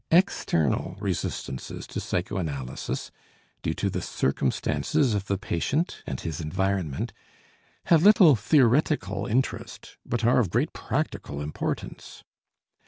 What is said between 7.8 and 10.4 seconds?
have little theoretical interest, but are